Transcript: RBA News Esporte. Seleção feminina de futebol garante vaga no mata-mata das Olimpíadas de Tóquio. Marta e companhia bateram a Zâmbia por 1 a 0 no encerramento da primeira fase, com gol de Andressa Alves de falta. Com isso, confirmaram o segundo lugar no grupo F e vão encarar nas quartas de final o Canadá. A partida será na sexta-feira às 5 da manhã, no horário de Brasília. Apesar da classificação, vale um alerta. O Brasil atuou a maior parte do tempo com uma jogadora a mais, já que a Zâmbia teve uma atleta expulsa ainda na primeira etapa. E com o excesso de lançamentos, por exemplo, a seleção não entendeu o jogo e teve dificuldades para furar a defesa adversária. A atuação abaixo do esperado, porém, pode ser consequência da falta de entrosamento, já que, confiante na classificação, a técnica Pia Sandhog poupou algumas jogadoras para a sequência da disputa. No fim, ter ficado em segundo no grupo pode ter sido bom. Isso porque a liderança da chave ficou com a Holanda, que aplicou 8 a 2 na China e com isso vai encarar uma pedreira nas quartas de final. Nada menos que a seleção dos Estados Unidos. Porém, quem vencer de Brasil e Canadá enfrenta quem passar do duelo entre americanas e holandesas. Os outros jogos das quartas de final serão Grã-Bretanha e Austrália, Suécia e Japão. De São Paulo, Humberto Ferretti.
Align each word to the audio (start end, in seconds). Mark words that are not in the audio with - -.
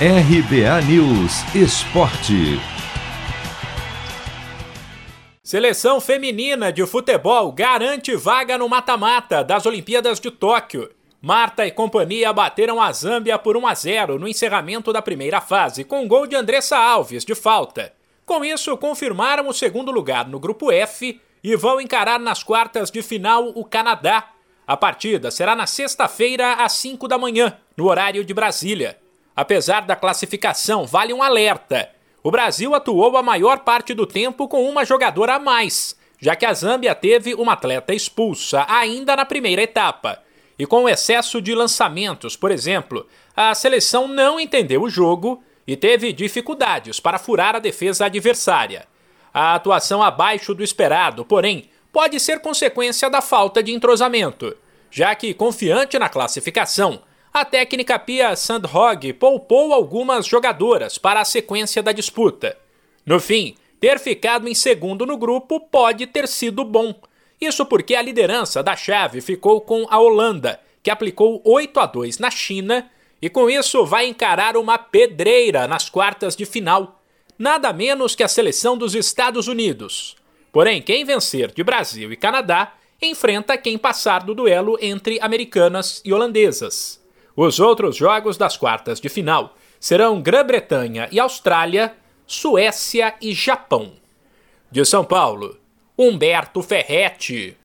RBA 0.00 0.82
News 0.88 1.54
Esporte. 1.54 2.60
Seleção 5.40 6.00
feminina 6.00 6.72
de 6.72 6.84
futebol 6.84 7.52
garante 7.52 8.16
vaga 8.16 8.58
no 8.58 8.68
mata-mata 8.68 9.44
das 9.44 9.66
Olimpíadas 9.66 10.18
de 10.18 10.32
Tóquio. 10.32 10.90
Marta 11.22 11.64
e 11.64 11.70
companhia 11.70 12.32
bateram 12.32 12.82
a 12.82 12.90
Zâmbia 12.90 13.38
por 13.38 13.56
1 13.56 13.66
a 13.68 13.74
0 13.74 14.18
no 14.18 14.26
encerramento 14.26 14.92
da 14.92 15.00
primeira 15.00 15.40
fase, 15.40 15.84
com 15.84 16.08
gol 16.08 16.26
de 16.26 16.34
Andressa 16.34 16.76
Alves 16.76 17.24
de 17.24 17.36
falta. 17.36 17.92
Com 18.26 18.44
isso, 18.44 18.76
confirmaram 18.76 19.46
o 19.46 19.54
segundo 19.54 19.92
lugar 19.92 20.26
no 20.26 20.40
grupo 20.40 20.72
F 20.72 21.20
e 21.42 21.54
vão 21.54 21.80
encarar 21.80 22.18
nas 22.18 22.42
quartas 22.42 22.90
de 22.90 23.00
final 23.00 23.52
o 23.54 23.64
Canadá. 23.64 24.30
A 24.66 24.76
partida 24.76 25.30
será 25.30 25.54
na 25.54 25.68
sexta-feira 25.68 26.54
às 26.54 26.72
5 26.72 27.06
da 27.06 27.16
manhã, 27.16 27.56
no 27.76 27.86
horário 27.88 28.24
de 28.24 28.34
Brasília. 28.34 29.03
Apesar 29.36 29.80
da 29.82 29.96
classificação, 29.96 30.86
vale 30.86 31.12
um 31.12 31.22
alerta. 31.22 31.90
O 32.22 32.30
Brasil 32.30 32.74
atuou 32.74 33.16
a 33.16 33.22
maior 33.22 33.60
parte 33.60 33.92
do 33.92 34.06
tempo 34.06 34.46
com 34.46 34.68
uma 34.68 34.84
jogadora 34.84 35.34
a 35.34 35.38
mais, 35.38 35.96
já 36.20 36.36
que 36.36 36.46
a 36.46 36.54
Zâmbia 36.54 36.94
teve 36.94 37.34
uma 37.34 37.52
atleta 37.54 37.92
expulsa 37.92 38.64
ainda 38.68 39.16
na 39.16 39.24
primeira 39.24 39.62
etapa. 39.62 40.22
E 40.58 40.64
com 40.66 40.84
o 40.84 40.88
excesso 40.88 41.42
de 41.42 41.54
lançamentos, 41.54 42.36
por 42.36 42.50
exemplo, 42.50 43.06
a 43.36 43.54
seleção 43.54 44.06
não 44.06 44.38
entendeu 44.38 44.82
o 44.82 44.88
jogo 44.88 45.42
e 45.66 45.76
teve 45.76 46.12
dificuldades 46.12 47.00
para 47.00 47.18
furar 47.18 47.56
a 47.56 47.58
defesa 47.58 48.06
adversária. 48.06 48.86
A 49.32 49.54
atuação 49.56 50.00
abaixo 50.02 50.54
do 50.54 50.62
esperado, 50.62 51.24
porém, 51.24 51.68
pode 51.92 52.20
ser 52.20 52.40
consequência 52.40 53.10
da 53.10 53.20
falta 53.20 53.62
de 53.62 53.72
entrosamento, 53.72 54.56
já 54.90 55.14
que, 55.14 55.34
confiante 55.34 55.98
na 55.98 56.08
classificação, 56.08 57.02
a 57.34 57.44
técnica 57.44 57.98
Pia 57.98 58.36
Sandhog 58.36 59.12
poupou 59.14 59.72
algumas 59.72 60.24
jogadoras 60.24 60.98
para 60.98 61.20
a 61.20 61.24
sequência 61.24 61.82
da 61.82 61.90
disputa. 61.90 62.56
No 63.04 63.18
fim, 63.18 63.56
ter 63.80 63.98
ficado 63.98 64.46
em 64.46 64.54
segundo 64.54 65.04
no 65.04 65.16
grupo 65.16 65.58
pode 65.58 66.06
ter 66.06 66.28
sido 66.28 66.64
bom. 66.64 66.94
Isso 67.40 67.66
porque 67.66 67.96
a 67.96 68.02
liderança 68.02 68.62
da 68.62 68.76
chave 68.76 69.20
ficou 69.20 69.60
com 69.60 69.84
a 69.90 69.98
Holanda, 69.98 70.60
que 70.80 70.92
aplicou 70.92 71.42
8 71.44 71.80
a 71.80 71.86
2 71.86 72.18
na 72.20 72.30
China 72.30 72.88
e 73.20 73.28
com 73.28 73.50
isso 73.50 73.84
vai 73.84 74.06
encarar 74.06 74.56
uma 74.56 74.78
pedreira 74.78 75.66
nas 75.66 75.90
quartas 75.90 76.36
de 76.36 76.46
final. 76.46 77.02
Nada 77.36 77.72
menos 77.72 78.14
que 78.14 78.22
a 78.22 78.28
seleção 78.28 78.78
dos 78.78 78.94
Estados 78.94 79.48
Unidos. 79.48 80.14
Porém, 80.52 80.80
quem 80.80 81.04
vencer 81.04 81.50
de 81.50 81.64
Brasil 81.64 82.12
e 82.12 82.16
Canadá 82.16 82.74
enfrenta 83.02 83.58
quem 83.58 83.76
passar 83.76 84.22
do 84.22 84.36
duelo 84.36 84.78
entre 84.80 85.18
americanas 85.20 86.00
e 86.04 86.12
holandesas. 86.12 87.02
Os 87.36 87.58
outros 87.58 87.96
jogos 87.96 88.36
das 88.36 88.56
quartas 88.56 89.00
de 89.00 89.08
final 89.08 89.56
serão 89.80 90.22
Grã-Bretanha 90.22 91.08
e 91.10 91.18
Austrália, 91.18 91.94
Suécia 92.26 93.14
e 93.20 93.32
Japão. 93.34 93.92
De 94.70 94.84
São 94.84 95.04
Paulo, 95.04 95.58
Humberto 95.98 96.62
Ferretti. 96.62 97.56